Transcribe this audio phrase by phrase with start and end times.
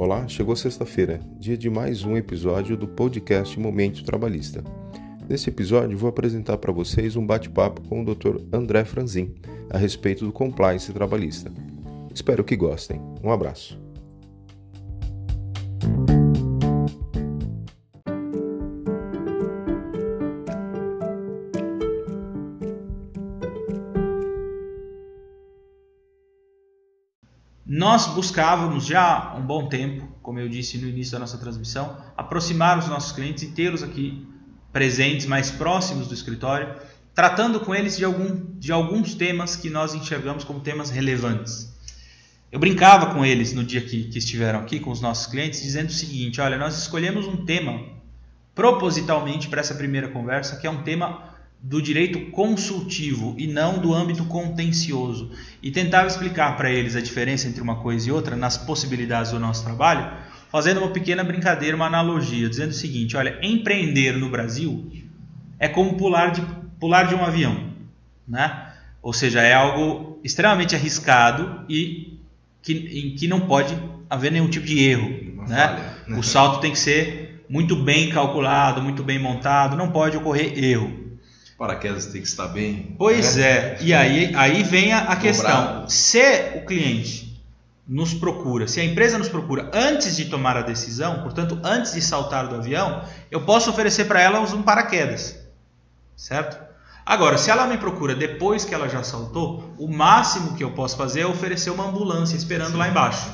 [0.00, 4.64] Olá, chegou sexta-feira, dia de mais um episódio do podcast Momento Trabalhista.
[5.28, 8.38] Nesse episódio, vou apresentar para vocês um bate-papo com o Dr.
[8.50, 9.34] André Franzin
[9.68, 11.52] a respeito do compliance trabalhista.
[12.14, 12.98] Espero que gostem.
[13.22, 13.78] Um abraço.
[27.90, 31.96] Nós buscávamos já há um bom tempo, como eu disse no início da nossa transmissão,
[32.16, 34.28] aproximar os nossos clientes e tê-los aqui
[34.72, 36.72] presentes, mais próximos do escritório,
[37.12, 41.74] tratando com eles de, algum, de alguns temas que nós enxergamos como temas relevantes.
[42.52, 45.88] Eu brincava com eles no dia que, que estiveram aqui, com os nossos clientes, dizendo
[45.88, 47.86] o seguinte: olha, nós escolhemos um tema
[48.54, 51.29] propositalmente para essa primeira conversa, que é um tema
[51.62, 55.30] do direito consultivo e não do âmbito contencioso.
[55.62, 59.38] E tentava explicar para eles a diferença entre uma coisa e outra nas possibilidades do
[59.38, 60.10] nosso trabalho,
[60.50, 64.90] fazendo uma pequena brincadeira, uma analogia, dizendo o seguinte: olha, empreender no Brasil
[65.58, 66.42] é como pular de,
[66.78, 67.72] pular de um avião,
[68.26, 68.68] né?
[69.02, 72.18] Ou seja, é algo extremamente arriscado e
[72.62, 73.76] que, em que não pode
[74.08, 75.08] haver nenhum tipo de erro.
[75.46, 75.56] Né?
[75.56, 76.18] Falha, né?
[76.18, 80.99] O salto tem que ser muito bem calculado, muito bem montado, não pode ocorrer erro
[81.60, 82.96] paraquedas tem que estar bem.
[82.96, 83.42] Pois né?
[83.42, 86.18] é, e aí, aí vem a, a questão: se
[86.56, 87.38] o cliente
[87.86, 92.00] nos procura, se a empresa nos procura antes de tomar a decisão, portanto, antes de
[92.00, 95.38] saltar do avião, eu posso oferecer para ela um paraquedas,
[96.16, 96.58] certo?
[97.04, 100.96] Agora, se ela me procura depois que ela já saltou, o máximo que eu posso
[100.96, 102.78] fazer é oferecer uma ambulância esperando Sim.
[102.78, 103.28] lá embaixo.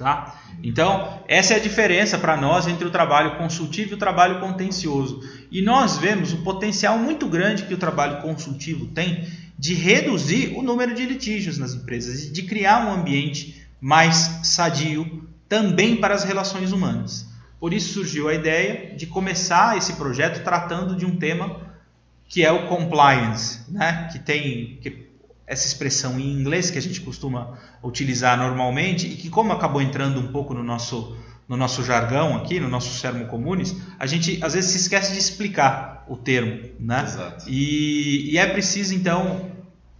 [0.00, 0.34] Tá?
[0.64, 5.20] Então, essa é a diferença para nós entre o trabalho consultivo e o trabalho contencioso.
[5.50, 10.62] E nós vemos o potencial muito grande que o trabalho consultivo tem de reduzir o
[10.62, 16.24] número de litígios nas empresas e de criar um ambiente mais sadio também para as
[16.24, 17.26] relações humanas.
[17.60, 21.60] Por isso surgiu a ideia de começar esse projeto tratando de um tema
[22.26, 24.08] que é o compliance, né?
[24.10, 25.09] que tem que
[25.50, 30.20] essa expressão em inglês que a gente costuma utilizar normalmente e que como acabou entrando
[30.20, 31.16] um pouco no nosso
[31.48, 35.18] no nosso jargão aqui, no nosso sermo comunes, a gente às vezes se esquece de
[35.18, 37.02] explicar o termo, né?
[37.02, 37.44] Exato.
[37.48, 39.50] E, e é preciso então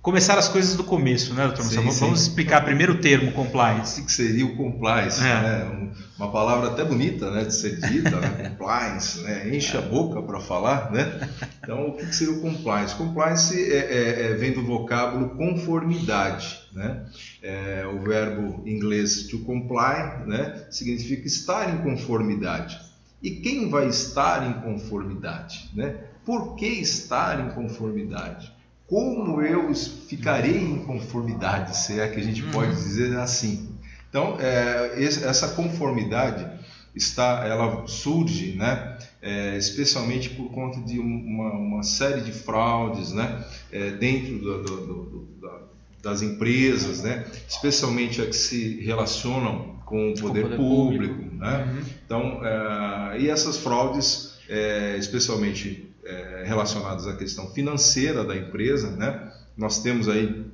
[0.02, 1.64] começar as coisas do começo, né, doutor?
[1.64, 2.00] Sim, vamos, sim.
[2.00, 4.00] vamos explicar primeiro o termo compliance.
[4.00, 5.20] O que seria o compliance?
[5.20, 5.24] É.
[5.24, 5.90] Né?
[6.16, 8.50] Uma palavra até bonita né, de ser dita, né?
[8.58, 9.54] compliance, né?
[9.54, 10.90] enche a boca para falar.
[10.90, 11.28] Né?
[11.62, 12.94] Então, o que seria o compliance?
[12.94, 16.60] Compliance é, é, é, vem do vocábulo conformidade.
[16.72, 17.04] Né?
[17.42, 22.80] É, o verbo inglês to comply né, significa estar em conformidade.
[23.22, 25.70] E quem vai estar em conformidade?
[25.74, 25.96] Né?
[26.24, 28.50] Por que estar em conformidade?
[28.90, 32.76] Como eu ficarei em conformidade, se é que a gente pode uhum.
[32.76, 33.68] dizer assim.
[34.08, 36.44] Então, é, essa conformidade
[36.92, 43.44] está, ela surge, né, é, especialmente por conta de uma, uma série de fraudes, né,
[43.70, 45.58] é, dentro do, do, do, da,
[46.02, 51.36] das empresas, né, especialmente as que se relacionam com o poder, o poder público, público.
[51.36, 51.64] Né?
[51.64, 51.82] Uhum.
[52.04, 59.32] Então, é, e essas fraudes, é, especialmente é, relacionadas à questão financeira da empresa, né?
[59.56, 60.44] Nós temos aí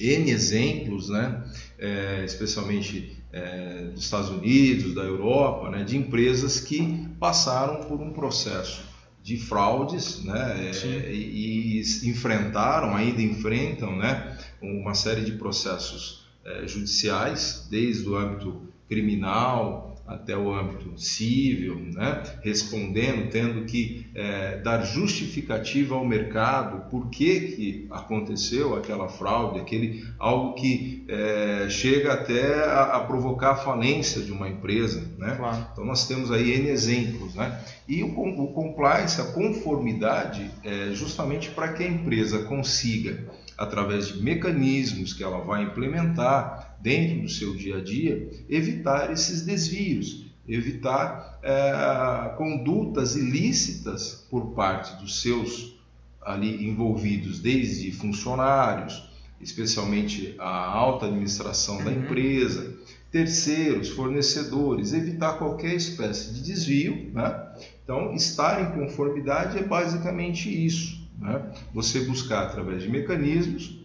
[0.00, 1.44] N exemplos, né?
[1.78, 5.84] É, especialmente é, dos Estados Unidos, da Europa, né?
[5.84, 8.82] de empresas que passaram por um processo
[9.22, 10.70] de fraudes né?
[10.84, 14.38] É, e, e, enfrentaram, ainda enfrentam né?
[14.60, 22.22] uma série de processos é, judiciais, desde o âmbito criminal, até o âmbito civil, né?
[22.42, 30.02] respondendo, tendo que é, dar justificativa ao mercado por que, que aconteceu aquela fraude, aquele
[30.18, 35.06] algo que é, chega até a, a, provocar a falência de uma empresa.
[35.18, 35.34] Né?
[35.36, 35.66] Claro.
[35.72, 37.34] Então nós temos aí N exemplos.
[37.34, 37.60] Né?
[37.86, 43.26] E o, o compliance, a conformidade, é justamente para que a empresa consiga,
[43.58, 49.42] através de mecanismos que ela vai implementar, dentro do seu dia a dia, evitar esses
[49.42, 55.76] desvios, evitar é, condutas ilícitas por parte dos seus
[56.22, 59.08] ali envolvidos, desde funcionários,
[59.40, 62.02] especialmente a alta administração da uhum.
[62.02, 62.76] empresa,
[63.10, 67.10] terceiros, fornecedores, evitar qualquer espécie de desvio.
[67.12, 67.48] Né?
[67.82, 70.97] Então, estar em conformidade é basicamente isso.
[71.18, 71.42] Né?
[71.74, 73.78] Você buscar através de mecanismos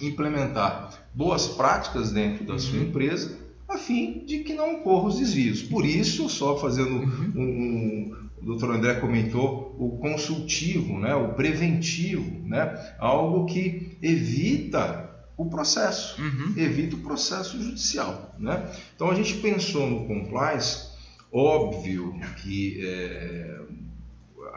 [0.00, 2.84] implementar boas práticas dentro da sua uhum.
[2.84, 3.38] empresa,
[3.68, 5.62] a fim de que não ocorram os desvios.
[5.62, 7.32] Por isso, só fazendo uhum.
[7.34, 15.10] um, um, o doutor André comentou, o consultivo, né, o preventivo, né, algo que evita
[15.36, 16.54] o processo, uhum.
[16.56, 18.34] evita o processo judicial.
[18.38, 18.70] Né?
[18.94, 20.92] Então a gente pensou no compliance,
[21.32, 23.60] óbvio que é,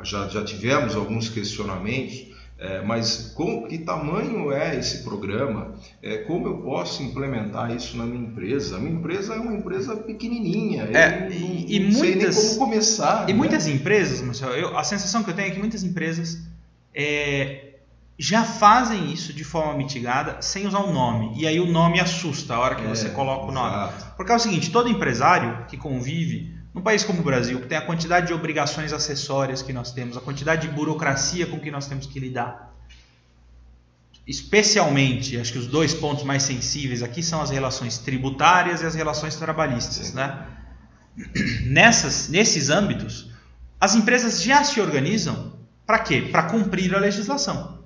[0.04, 2.28] já, já tivemos alguns questionamentos
[2.60, 5.76] é, mas com que tamanho é esse programa?
[6.02, 8.78] É, como eu posso implementar isso na minha empresa?
[8.78, 10.86] A minha empresa é uma empresa pequenininha.
[10.86, 13.30] É, e, e não muitas, sei nem como começar.
[13.30, 13.38] E né?
[13.38, 16.42] muitas empresas, Marcelo, eu, a sensação que eu tenho é que muitas empresas
[16.96, 17.76] é,
[18.18, 21.40] já fazem isso de forma mitigada sem usar o nome.
[21.40, 23.76] E aí o nome assusta a hora que é, você coloca o nome.
[23.76, 24.16] Exato.
[24.18, 27.76] Porque é o seguinte, todo empresário que convive num país como o Brasil, que tem
[27.76, 31.88] a quantidade de obrigações acessórias que nós temos, a quantidade de burocracia com que nós
[31.88, 32.72] temos que lidar,
[34.28, 38.94] especialmente, acho que os dois pontos mais sensíveis aqui são as relações tributárias e as
[38.94, 40.46] relações trabalhistas, né?
[41.66, 43.32] Nessas, nesses âmbitos,
[43.82, 45.54] as empresas já se organizam
[45.84, 46.30] para quê?
[46.32, 47.80] Para cumprir a legislação.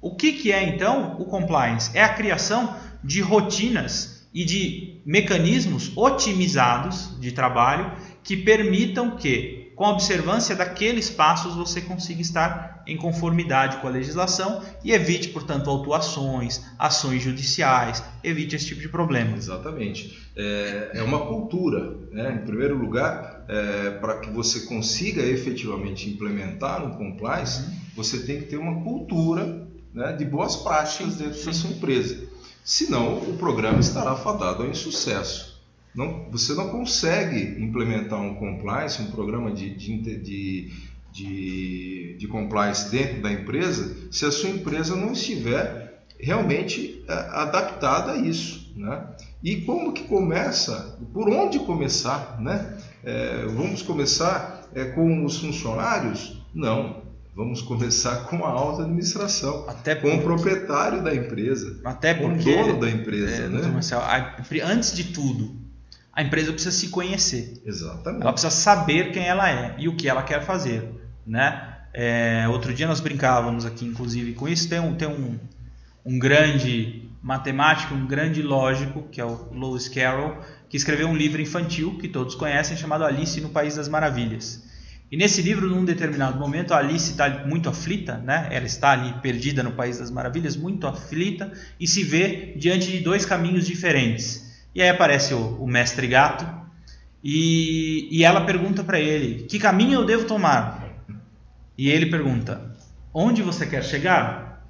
[0.00, 1.90] O que, que é então o compliance?
[1.92, 7.92] É a criação de rotinas e de mecanismos otimizados de trabalho
[8.24, 13.90] que permitam que, com a observância daqueles passos, você consiga estar em conformidade com a
[13.90, 19.36] legislação e evite, portanto, autuações, ações judiciais, evite esse tipo de problema.
[19.36, 20.18] Exatamente.
[20.34, 22.40] É, é uma cultura, né?
[22.40, 27.76] em primeiro lugar, é, para que você consiga efetivamente implementar um compliance, uhum.
[27.94, 31.46] você tem que ter uma cultura né, de boas práticas dentro sim.
[31.46, 32.26] da sua empresa.
[32.64, 35.53] Senão, o programa estará fadado ao insucesso.
[35.94, 40.72] Não, você não consegue implementar um compliance, um programa de, de, de,
[41.12, 48.12] de, de compliance dentro da empresa, se a sua empresa não estiver realmente é, adaptada
[48.12, 48.72] a isso.
[48.76, 49.06] Né?
[49.42, 50.98] E como que começa?
[51.12, 52.40] Por onde começar?
[52.40, 52.76] Né?
[53.04, 56.42] É, vamos começar é, com os funcionários?
[56.52, 57.04] Não.
[57.36, 62.38] Vamos começar com a alta administração, até com o proprietário da empresa, até com o
[62.38, 63.44] dono da empresa.
[63.44, 63.66] É, né?
[63.66, 64.04] Marcelo,
[64.64, 65.63] antes de tudo,
[66.14, 67.60] a empresa precisa se conhecer.
[67.64, 68.22] Exatamente.
[68.22, 70.88] Ela precisa saber quem ela é e o que ela quer fazer,
[71.26, 71.70] né?
[71.92, 74.68] É, outro dia nós brincávamos aqui, inclusive, com isso.
[74.68, 75.38] Tem um, tem um,
[76.04, 80.36] um grande matemático, um grande lógico, que é o Lewis Carroll,
[80.68, 84.62] que escreveu um livro infantil que todos conhecem, chamado Alice no País das Maravilhas.
[85.10, 88.48] E nesse livro, num determinado momento, a Alice está muito aflita, né?
[88.50, 92.98] ela está ali perdida no País das Maravilhas, muito aflita, e se vê diante de
[93.00, 94.43] dois caminhos diferentes.
[94.74, 96.44] E aí aparece o, o mestre gato
[97.22, 100.84] e, e ela pergunta para ele: Que caminho eu devo tomar?
[101.78, 102.72] E ele pergunta:
[103.12, 104.66] Onde você quer chegar?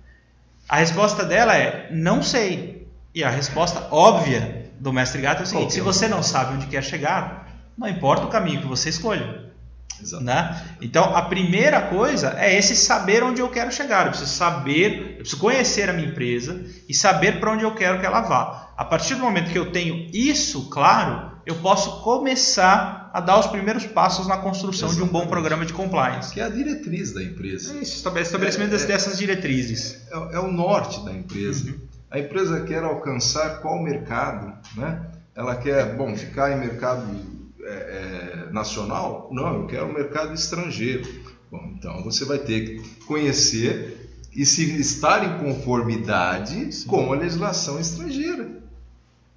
[0.69, 2.87] A resposta dela é: Não sei.
[3.15, 6.67] E a resposta óbvia do mestre gato é o seguinte: Se você não sabe onde
[6.67, 9.45] quer chegar, não importa o caminho que você escolha.
[10.21, 10.63] Né?
[10.83, 14.07] Então, a primeira coisa é esse saber onde eu quero chegar.
[14.07, 18.01] Eu preciso saber, eu preciso conhecer a minha empresa e saber para onde eu quero
[18.01, 18.64] que ela vá.
[18.77, 23.47] A partir do momento que eu tenho isso claro, eu posso começar a dar os
[23.47, 25.13] primeiros passos na construção Exatamente.
[25.13, 26.33] de um bom programa de compliance.
[26.35, 27.75] Que é a diretriz da empresa.
[27.75, 30.03] É isso, estabelecimento é, é, dessas diretrizes.
[30.11, 31.71] É, é, o norte da empresa.
[31.71, 31.79] Uhum.
[32.11, 35.07] A empresa quer alcançar qual mercado, né?
[35.37, 37.07] Ela quer, bom, ficar em mercado
[37.63, 39.29] é, é, nacional?
[39.33, 41.09] Não, eu quero um mercado estrangeiro.
[41.51, 46.87] Bom, então você vai ter que conhecer e se estar em conformidade Sim.
[46.89, 48.64] com a legislação estrangeira.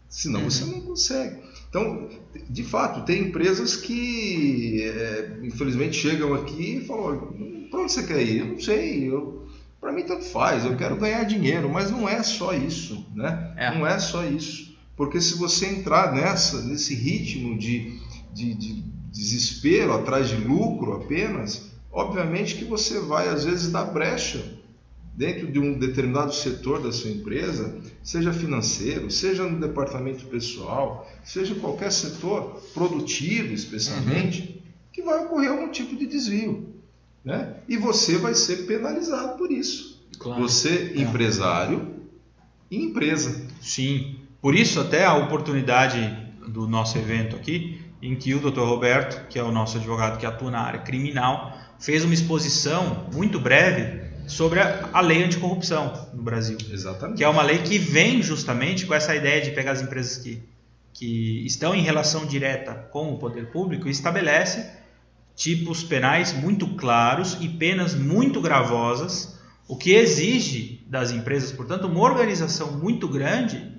[0.09, 0.49] Senão uhum.
[0.49, 1.41] você não consegue.
[1.69, 2.09] Então,
[2.49, 8.23] de fato, tem empresas que é, infelizmente chegam aqui e falam: para onde você quer
[8.23, 8.39] ir?
[8.39, 9.45] Eu não sei, eu,
[9.79, 13.53] para mim tanto faz, eu quero ganhar dinheiro, mas não é só isso, né?
[13.57, 13.73] É.
[13.73, 14.75] Não é só isso.
[14.95, 17.99] Porque se você entrar nessa, nesse ritmo de
[18.37, 24.56] de, de desespero, atrás de lucro apenas, obviamente que você vai às vezes dar brecha
[25.17, 31.55] dentro de um determinado setor da sua empresa, seja financeiro, seja no departamento pessoal, seja
[31.55, 34.61] qualquer setor produtivo, especialmente, uhum.
[34.93, 36.71] que vai ocorrer algum tipo de desvio,
[37.25, 37.55] né?
[37.67, 40.05] E você vai ser penalizado por isso.
[40.19, 40.39] Claro.
[40.39, 41.01] Você é.
[41.01, 41.95] empresário
[42.69, 43.43] e empresa.
[43.59, 44.17] Sim.
[44.39, 45.97] Por isso até a oportunidade
[46.47, 48.59] do nosso evento aqui em que o Dr.
[48.59, 53.39] Roberto, que é o nosso advogado que atua na área criminal, fez uma exposição muito
[53.39, 56.57] breve sobre a, lei anticorrupção no Brasil.
[56.69, 57.17] Exatamente.
[57.17, 60.43] Que é uma lei que vem justamente com essa ideia de pegar as empresas que,
[60.93, 64.69] que estão em relação direta com o poder público e estabelece
[65.35, 71.99] tipos penais muito claros e penas muito gravosas, o que exige das empresas, portanto, uma
[71.99, 73.71] organização muito grande,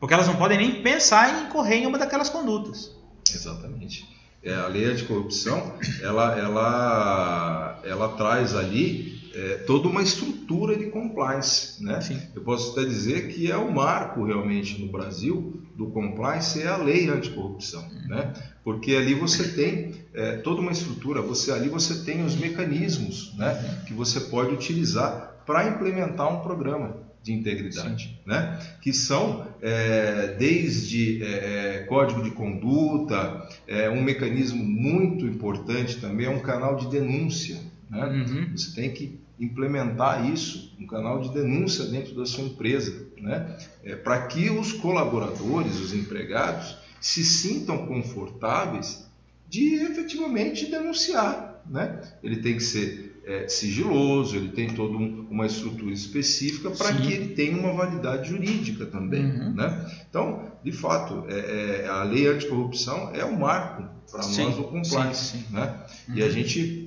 [0.00, 2.90] porque elas não podem nem pensar em incorrer em uma daquelas condutas.
[3.32, 4.08] Exatamente.
[4.42, 11.82] É, a lei anticorrupção, ela, ela, ela traz ali é, toda uma estrutura de compliance.
[11.82, 11.98] Né?
[12.34, 16.76] Eu posso até dizer que é o marco realmente no Brasil do compliance é a
[16.76, 18.08] lei anticorrupção, uhum.
[18.08, 18.32] né?
[18.62, 23.52] porque ali você tem é, toda uma estrutura, você ali você tem os mecanismos né,
[23.52, 23.84] uhum.
[23.84, 28.58] que você pode utilizar para implementar um programa de integridade, né?
[28.82, 36.26] que são é, desde é, é, código de conduta, é, um mecanismo muito importante também
[36.26, 37.56] é um canal de denúncia.
[37.94, 38.06] Né?
[38.06, 38.56] Uhum.
[38.56, 43.56] Você tem que implementar isso, um canal de denúncia dentro da sua empresa, né?
[43.82, 49.06] É, para que os colaboradores, os empregados, se sintam confortáveis
[49.48, 51.62] de efetivamente denunciar.
[51.68, 52.00] Né?
[52.22, 57.12] Ele tem que ser é, sigiloso, ele tem toda um, uma estrutura específica para que
[57.12, 59.24] ele tenha uma validade jurídica também.
[59.24, 59.54] Uhum.
[59.54, 59.90] Né?
[60.08, 65.32] Então, de fato, é, é, a lei anticorrupção é um marco para nós do compliance.
[65.32, 65.54] Sim, sim.
[65.54, 65.74] Né?
[66.08, 66.14] Uhum.
[66.16, 66.32] E a uhum.
[66.32, 66.83] gente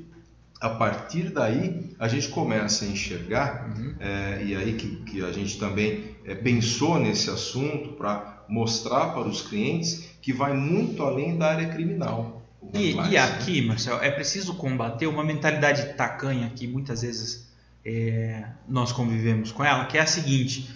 [0.59, 3.95] a partir daí a gente começa a enxergar, uhum.
[3.99, 9.27] é, e aí que, que, a gente também é, pensou nesse assunto para mostrar para
[9.27, 12.41] os clientes que vai muito além da área criminal.
[12.73, 17.47] E, e, aqui, Marcelo, é preciso combater uma mentalidade tacanha que muitas vezes
[17.85, 20.69] é, nós convivemos com ela, que é a seguinte: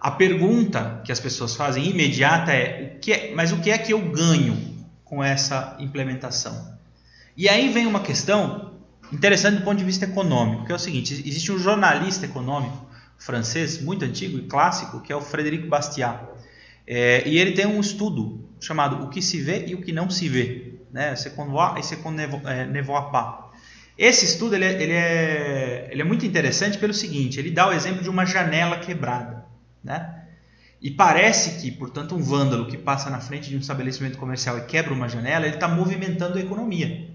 [0.00, 3.76] a pergunta que as pessoas fazem imediata é, o que é mas o que é
[3.76, 6.78] que eu ganho com essa implementação?
[7.36, 8.77] E aí vem uma questão
[9.12, 12.86] interessante do ponto de vista econômico, que é o seguinte: existe um jornalista econômico
[13.18, 16.20] francês muito antigo e clássico, que é o Frédéric Bastiat.
[16.86, 20.08] É, e ele tem um estudo chamado O que se vê e o que não
[20.08, 21.14] se vê, né?
[21.16, 23.50] C'est qu'on voit et c'est ne voit pas.
[23.98, 27.72] Esse estudo ele é, ele, é, ele é muito interessante pelo seguinte: ele dá o
[27.72, 29.44] exemplo de uma janela quebrada,
[29.82, 30.14] né?
[30.80, 34.60] E parece que, portanto, um vândalo que passa na frente de um estabelecimento comercial e
[34.60, 37.07] quebra uma janela, ele está movimentando a economia.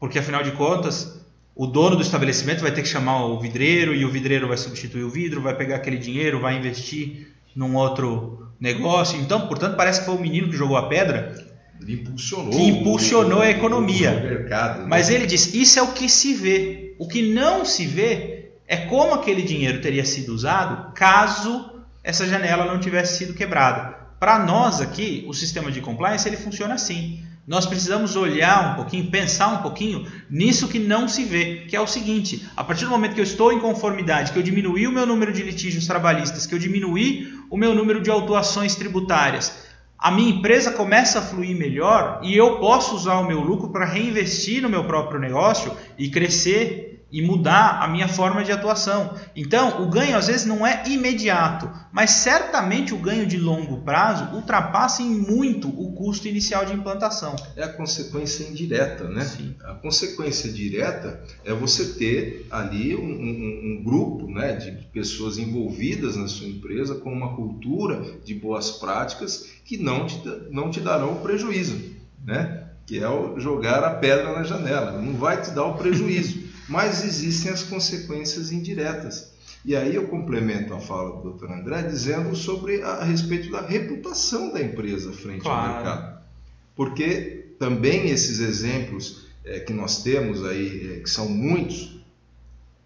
[0.00, 1.20] Porque afinal de contas,
[1.54, 5.04] o dono do estabelecimento vai ter que chamar o vidreiro e o vidreiro vai substituir
[5.04, 9.20] o vidro, vai pegar aquele dinheiro, vai investir num outro negócio.
[9.20, 11.48] Então, portanto, parece que foi o menino que jogou a pedra
[11.82, 14.10] ele impulsionou, que impulsionou a economia.
[14.12, 14.86] Mercado, né?
[14.88, 16.94] Mas ele diz: isso é o que se vê.
[16.98, 22.66] O que não se vê é como aquele dinheiro teria sido usado caso essa janela
[22.66, 23.98] não tivesse sido quebrada.
[24.18, 29.10] Para nós aqui, o sistema de compliance ele funciona assim nós precisamos olhar um pouquinho,
[29.10, 32.92] pensar um pouquinho nisso que não se vê, que é o seguinte: a partir do
[32.92, 36.46] momento que eu estou em conformidade, que eu diminuí o meu número de litígios trabalhistas,
[36.46, 39.66] que eu diminuí o meu número de autuações tributárias,
[39.98, 43.84] a minha empresa começa a fluir melhor e eu posso usar o meu lucro para
[43.84, 49.14] reinvestir no meu próprio negócio e crescer e mudar a minha forma de atuação.
[49.34, 54.34] Então, o ganho às vezes não é imediato, mas certamente o ganho de longo prazo
[54.34, 57.34] ultrapassa em muito o custo inicial de implantação.
[57.56, 59.24] É a consequência indireta, né?
[59.24, 59.54] Sim.
[59.64, 66.16] A consequência direta é você ter ali um, um, um grupo né, de pessoas envolvidas
[66.16, 71.16] na sua empresa com uma cultura de boas práticas que não te, não te darão
[71.16, 71.78] prejuízo,
[72.24, 72.64] né?
[72.86, 76.40] Que é o jogar a pedra na janela, não vai te dar o prejuízo
[76.70, 79.32] mas existem as consequências indiretas.
[79.64, 81.50] E aí eu complemento a fala do Dr.
[81.50, 85.66] André dizendo sobre a, a respeito da reputação da empresa frente claro.
[85.66, 86.20] ao mercado.
[86.76, 92.00] Porque também esses exemplos é, que nós temos aí, é, que são muitos,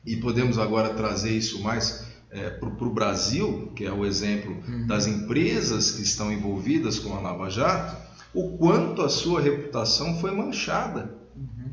[0.04, 4.86] e podemos agora trazer isso mais é, para o Brasil, que é o exemplo uhum.
[4.86, 7.96] das empresas que estão envolvidas com a Lava Jato,
[8.32, 11.70] o quanto a sua reputação foi manchada uhum.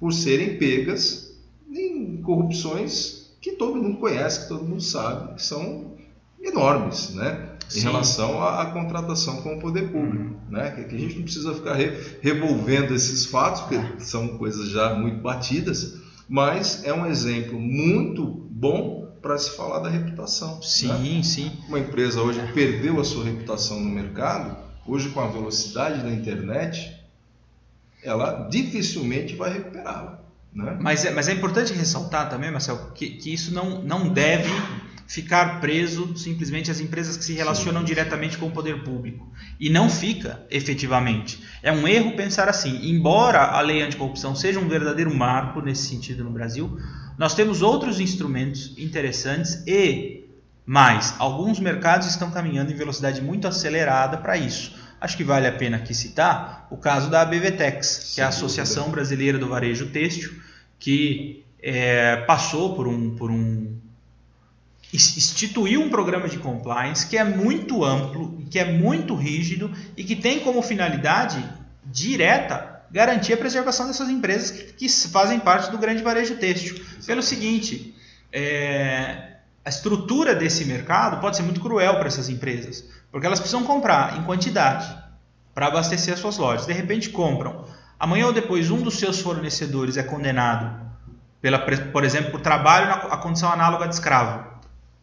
[0.00, 1.33] por serem pegas
[1.80, 5.92] em corrupções que todo mundo conhece, que todo mundo sabe, que são
[6.40, 7.50] enormes, né?
[7.66, 7.80] Em Sim.
[7.82, 10.50] relação à, à, contratação com o poder público, uhum.
[10.50, 10.70] né?
[10.70, 14.94] Que, que, a gente não precisa ficar re, revolvendo esses fatos, porque são coisas já
[14.94, 20.60] muito batidas, mas é um exemplo muito bom para se falar da reputação.
[20.62, 21.22] Sim, né?
[21.22, 21.52] sim.
[21.68, 26.94] Uma empresa hoje perdeu a sua reputação no mercado, hoje com a velocidade da internet,
[28.02, 30.23] ela dificilmente vai recuperá-la.
[30.54, 30.76] Né?
[30.80, 34.50] Mas, é, mas é importante ressaltar também, Marcel, que, que isso não, não deve
[35.06, 37.86] ficar preso simplesmente às empresas que se relacionam Sim.
[37.86, 39.30] diretamente com o poder público.
[39.60, 41.42] E não fica, efetivamente.
[41.62, 42.88] É um erro pensar assim.
[42.88, 46.78] Embora a lei anticorrupção seja um verdadeiro marco nesse sentido no Brasil,
[47.18, 50.24] nós temos outros instrumentos interessantes e
[50.64, 51.14] mais.
[51.18, 54.83] Alguns mercados estão caminhando em velocidade muito acelerada para isso.
[55.04, 58.88] Acho que vale a pena aqui citar o caso da ABVTEX, que é a Associação
[58.88, 60.32] Brasileira do Varejo Têxtil,
[60.78, 63.76] que é, passou por um, por um
[64.94, 70.16] instituiu um programa de compliance que é muito amplo, que é muito rígido e que
[70.16, 71.44] tem como finalidade
[71.84, 76.82] direta garantir a preservação dessas empresas que, que fazem parte do grande varejo têxtil.
[77.04, 77.94] Pelo seguinte,
[78.32, 82.84] é, a estrutura desse mercado pode ser muito cruel para essas empresas,
[83.14, 84.92] porque elas precisam comprar em quantidade
[85.54, 86.66] para abastecer as suas lojas.
[86.66, 87.64] De repente compram.
[87.96, 90.84] Amanhã ou depois um dos seus fornecedores é condenado,
[91.40, 94.44] pela, por exemplo, por trabalho na condição análoga de escravo.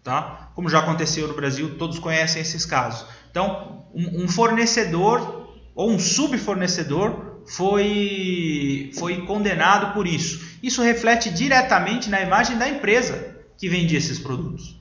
[0.04, 0.50] Tá?
[0.54, 3.08] Como já aconteceu no Brasil, todos conhecem esses casos.
[3.32, 10.58] Então, um, um fornecedor ou um subfornecedor foi, foi condenado por isso.
[10.62, 14.81] Isso reflete diretamente na imagem da empresa que vendia esses produtos.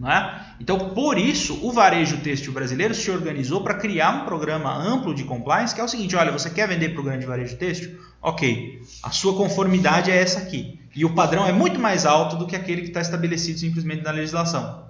[0.00, 0.54] Não é?
[0.58, 5.24] Então, por isso, o varejo têxtil brasileiro se organizou para criar um programa amplo de
[5.24, 8.00] compliance, que é o seguinte: olha, você quer vender para o grande varejo têxtil?
[8.22, 10.80] Ok, a sua conformidade é essa aqui.
[10.96, 14.10] E o padrão é muito mais alto do que aquele que está estabelecido simplesmente na
[14.10, 14.86] legislação.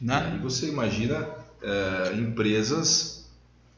[0.00, 0.36] Né?
[0.36, 1.28] E você imagina
[1.60, 3.28] é, empresas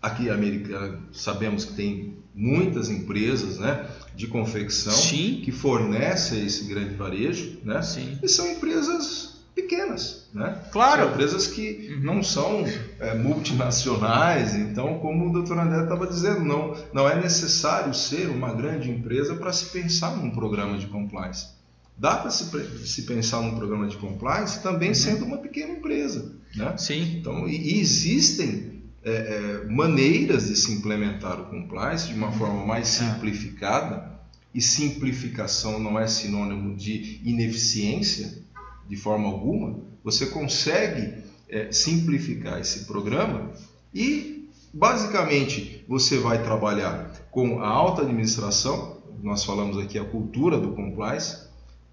[0.02, 5.40] aqui americana sabemos que tem muitas empresas né, de confecção Sim.
[5.42, 7.82] que fornecem esse grande varejo, né?
[7.82, 8.18] Sim.
[8.22, 10.62] E são empresas pequenas, né?
[10.71, 11.03] Claro.
[11.03, 12.65] São empresas que não são
[13.00, 15.59] é, multinacionais, então, como o Dr.
[15.59, 20.31] André estava dizendo, não, não é necessário ser uma grande empresa para se pensar num
[20.31, 21.49] programa de compliance.
[21.97, 22.45] Dá para se,
[22.87, 24.95] se, pensar num programa de compliance também uhum.
[24.95, 26.33] sendo uma pequena empresa.
[26.55, 26.77] Né?
[26.77, 27.17] Sim.
[27.19, 32.65] Então, e, e existem é, é, maneiras de se implementar o compliance de uma forma
[32.65, 33.05] mais é.
[33.05, 34.19] simplificada,
[34.55, 38.43] e simplificação não é sinônimo de ineficiência
[38.88, 39.80] de forma alguma.
[40.02, 43.50] Você consegue é, simplificar esse programa
[43.95, 48.99] e, basicamente, você vai trabalhar com a alta administração.
[49.23, 51.49] Nós falamos aqui a cultura do compliance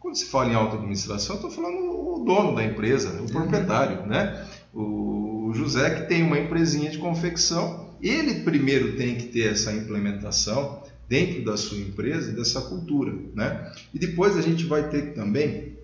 [0.06, 4.48] quando se fala em alta administração, estou falando o dono da empresa, o proprietário, né?
[4.72, 10.84] O José que tem uma empresinha de confecção, ele primeiro tem que ter essa implementação
[11.10, 13.72] dentro da sua empresa, dessa cultura, né?
[13.92, 15.75] E depois a gente vai ter que também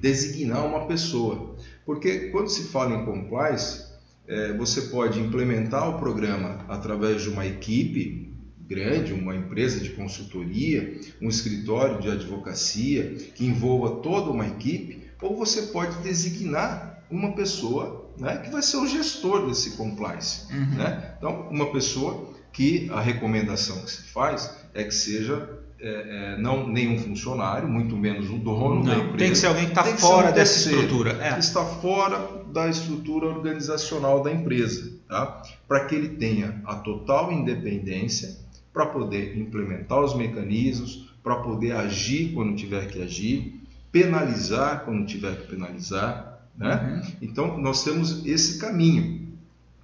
[0.00, 3.84] designar uma pessoa, porque quando se fala em compliance,
[4.26, 8.32] é, você pode implementar o programa através de uma equipe
[8.66, 15.36] grande, uma empresa de consultoria, um escritório de advocacia que envolva toda uma equipe, ou
[15.36, 20.52] você pode designar uma pessoa né, que vai ser o gestor desse compliance.
[20.52, 20.76] Uhum.
[20.76, 21.14] Né?
[21.18, 26.66] Então, uma pessoa que a recomendação que se faz é que seja é, é, não
[26.66, 29.16] nenhum funcionário, muito menos o dono não, da empresa.
[29.18, 31.10] Tem que ser alguém que está fora dessa estrutura.
[31.22, 31.34] É.
[31.34, 35.42] Que está fora da estrutura organizacional da empresa, tá?
[35.68, 38.34] para que ele tenha a total independência
[38.72, 43.60] para poder implementar os mecanismos, para poder agir quando tiver que agir,
[43.92, 46.48] penalizar quando tiver que penalizar.
[46.56, 47.02] Né?
[47.04, 47.12] Uhum.
[47.20, 49.22] Então, nós temos esse caminho.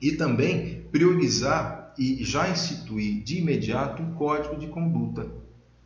[0.00, 5.26] E também priorizar e já instituir de imediato um código de conduta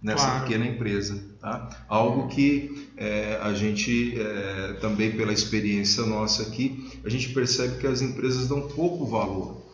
[0.04, 0.42] nessa claro.
[0.42, 1.18] pequena empresa.
[1.40, 1.70] Tá?
[1.88, 7.86] Algo que é, a gente, é, também pela experiência nossa aqui, a gente percebe que
[7.86, 9.64] as empresas dão pouco valor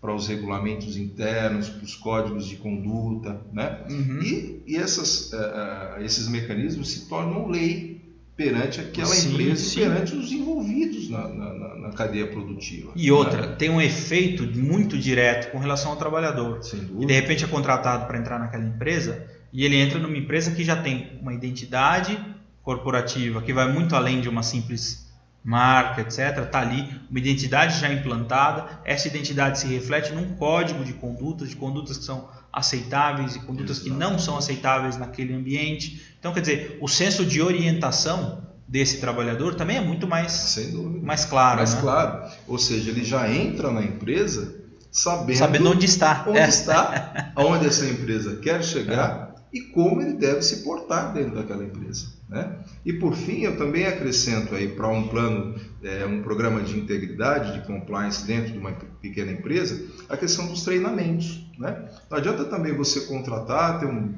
[0.00, 3.80] para os regulamentos internos, para os códigos de conduta, né?
[3.90, 4.22] Uhum.
[4.22, 8.00] E, e essas, uh, esses mecanismos se tornam lei
[8.34, 9.80] perante aquela sim, empresa sim.
[9.80, 12.92] perante os envolvidos na, na, na cadeia produtiva.
[12.96, 13.56] E outra, né?
[13.56, 16.62] tem um efeito muito direto com relação ao trabalhador.
[16.62, 17.02] Sem dúvida.
[17.02, 20.64] E de repente é contratado para entrar naquela empresa e ele entra numa empresa que
[20.64, 22.18] já tem uma identidade
[22.62, 25.10] corporativa que vai muito além de uma simples
[25.42, 26.44] marca, etc.
[26.44, 28.80] Está ali uma identidade já implantada.
[28.84, 33.78] Essa identidade se reflete num código de condutas, de condutas que são aceitáveis e condutas
[33.78, 33.90] Exato.
[33.90, 36.14] que não são aceitáveis naquele ambiente.
[36.18, 40.58] Então, quer dizer, o senso de orientação desse trabalhador também é muito mais,
[41.02, 41.56] mais claro.
[41.56, 41.80] Mais né?
[41.80, 42.30] claro.
[42.46, 44.60] Ou seja, ele já entra na empresa
[44.90, 46.24] sabendo, sabendo onde está.
[46.26, 46.48] Onde é.
[46.48, 49.29] está, aonde essa empresa quer chegar é.
[49.52, 52.06] E como ele deve se portar dentro daquela empresa.
[52.28, 52.58] Né?
[52.84, 57.58] E por fim, eu também acrescento aí para um plano, é, um programa de integridade,
[57.58, 61.44] de compliance dentro de uma pequena empresa, a questão dos treinamentos.
[61.58, 61.90] Né?
[62.08, 64.14] Não adianta também você contratar, ter um,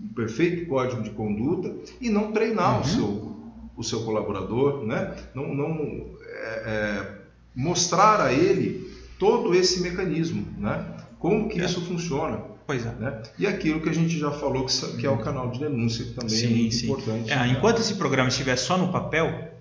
[0.00, 2.80] um perfeito código de conduta e não treinar uhum.
[2.80, 3.36] o, seu,
[3.78, 5.16] o seu colaborador, né?
[5.34, 7.18] não, não é, é,
[7.54, 10.86] mostrar a ele todo esse mecanismo, né?
[11.18, 11.64] como que é.
[11.64, 12.55] isso funciona.
[12.66, 12.90] Pois é.
[12.98, 13.22] Né?
[13.38, 16.12] E aquilo que a gente já falou, que, que é o canal de denúncia, que
[16.12, 16.86] também sim, é muito sim.
[16.86, 17.32] importante.
[17.32, 19.52] É, enquanto esse programa estiver só no papel,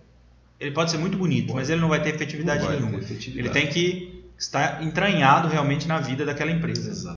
[0.60, 2.98] ele pode ser muito bonito, mas ele não vai ter efetividade nenhuma.
[3.00, 3.40] Ter efetividade.
[3.40, 6.90] Ele tem que estar entranhado realmente na vida daquela empresa.
[6.90, 7.14] Exato.